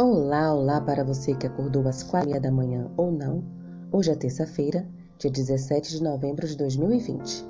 [0.00, 3.42] Olá, olá para você que acordou às quatro da manhã ou não.
[3.90, 4.88] Hoje é terça-feira,
[5.18, 7.44] dia 17 de novembro de 2020.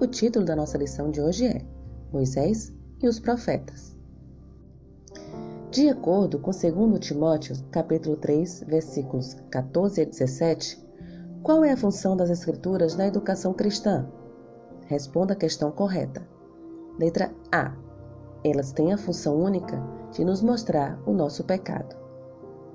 [0.00, 1.64] O título da nossa lição de hoje é
[2.12, 3.96] Moisés e os Profetas.
[5.70, 10.84] De acordo com 2 Timóteo, capítulo 3, versículos 14 a 17,
[11.44, 14.10] qual é a função das Escrituras na educação cristã?
[14.86, 16.26] Responda a questão correta.
[16.98, 17.85] Letra A.
[18.48, 19.82] Elas têm a função única
[20.12, 21.96] de nos mostrar o nosso pecado.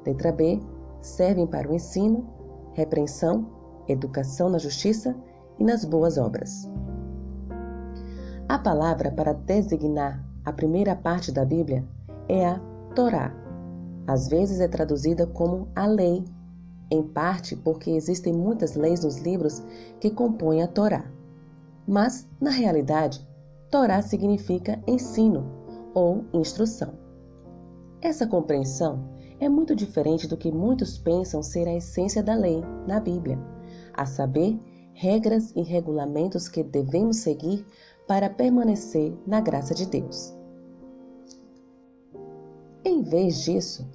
[0.05, 0.59] Letra B.
[0.99, 2.27] Servem para o ensino,
[2.73, 3.48] repreensão,
[3.88, 5.15] educação na justiça
[5.57, 6.70] e nas boas obras.
[8.49, 11.88] A palavra para designar a primeira parte da Bíblia
[12.27, 12.59] é a
[12.93, 13.34] Torá.
[14.05, 16.26] Às vezes é traduzida como a lei,
[16.91, 19.63] em parte porque existem muitas leis nos livros
[20.01, 21.05] que compõem a Torá.
[21.88, 23.26] Mas, na realidade,
[23.70, 25.60] Torá significa ensino
[25.93, 26.93] ou instrução.
[28.01, 32.99] Essa compreensão é muito diferente do que muitos pensam ser a essência da lei na
[32.99, 33.39] Bíblia,
[33.93, 34.59] a saber,
[34.93, 37.65] regras e regulamentos que devemos seguir
[38.07, 40.33] para permanecer na graça de Deus.
[42.83, 43.87] Em vez disso,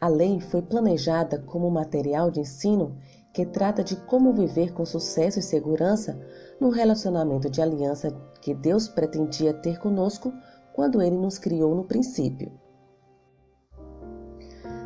[0.00, 2.96] a lei foi planejada como material de ensino
[3.32, 6.18] que trata de como viver com sucesso e segurança
[6.58, 10.32] no relacionamento de aliança que Deus pretendia ter conosco
[10.76, 12.52] quando ele nos criou no princípio.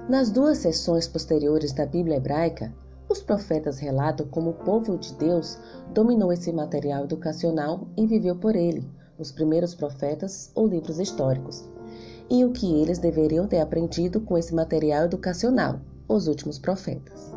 [0.08, 2.72] Nas duas sessões posteriores da Bíblia hebraica,
[3.08, 5.58] os profetas relatam como o povo de Deus
[5.92, 8.88] dominou esse material educacional e viveu por ele,
[9.18, 11.68] os primeiros profetas ou livros históricos,
[12.30, 17.32] e o que eles deveriam ter aprendido com esse material educacional, os últimos profetas.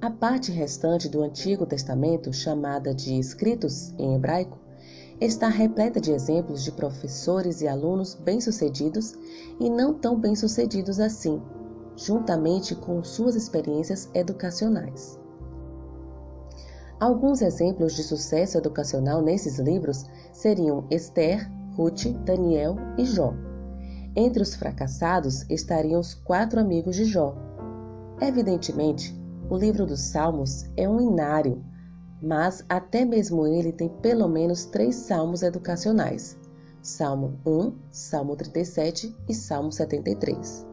[0.00, 4.58] A parte restante do Antigo Testamento, chamada de escritos em hebraico,
[5.24, 9.14] está repleta de exemplos de professores e alunos bem-sucedidos
[9.60, 11.40] e não tão bem-sucedidos assim,
[11.96, 15.18] juntamente com suas experiências educacionais.
[16.98, 23.32] Alguns exemplos de sucesso educacional nesses livros seriam Esther, Ruth, Daniel e Jó.
[24.14, 27.34] Entre os fracassados estariam os quatro amigos de Jó.
[28.20, 29.16] Evidentemente,
[29.48, 31.64] o livro dos Salmos é um inário
[32.22, 36.38] mas até mesmo ele tem pelo menos três salmos educacionais:
[36.80, 40.66] Salmo 1, Salmo 37 e Salmo 73.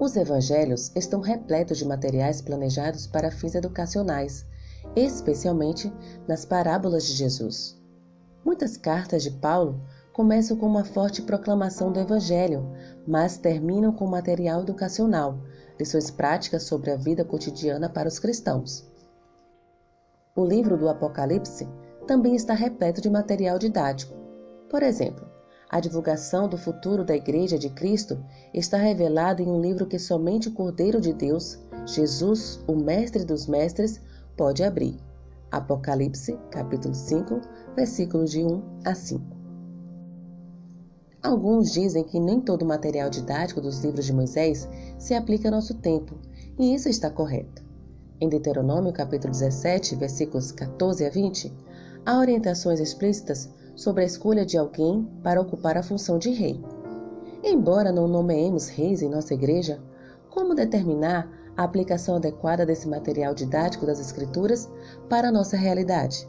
[0.00, 4.44] Os evangelhos estão repletos de materiais planejados para fins educacionais,
[4.96, 5.92] especialmente
[6.26, 7.80] nas parábolas de Jesus.
[8.44, 9.80] Muitas cartas de Paulo
[10.12, 12.68] começam com uma forte proclamação do Evangelho,
[13.06, 15.38] mas terminam com material educacional,
[15.78, 18.87] lições práticas sobre a vida cotidiana para os cristãos.
[20.38, 21.68] O livro do Apocalipse
[22.06, 24.14] também está repleto de material didático.
[24.70, 25.26] Por exemplo,
[25.68, 30.46] a divulgação do futuro da Igreja de Cristo está revelada em um livro que somente
[30.46, 34.00] o Cordeiro de Deus, Jesus, o Mestre dos Mestres,
[34.36, 34.96] pode abrir.
[35.50, 37.40] Apocalipse, capítulo 5,
[37.74, 39.24] versículos de 1 a 5.
[41.20, 45.54] Alguns dizem que nem todo o material didático dos livros de Moisés se aplica ao
[45.56, 46.14] nosso tempo,
[46.56, 47.66] e isso está correto.
[48.20, 51.52] Em Deuteronômio capítulo 17, versículos 14 a 20,
[52.04, 56.60] há orientações explícitas sobre a escolha de alguém para ocupar a função de rei.
[57.44, 59.80] Embora não nomeemos reis em nossa igreja,
[60.30, 64.68] como determinar a aplicação adequada desse material didático das Escrituras
[65.08, 66.28] para a nossa realidade?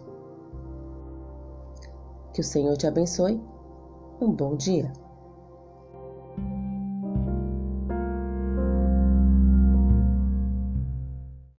[2.31, 3.41] Que o Senhor te abençoe.
[4.21, 4.93] Um bom dia.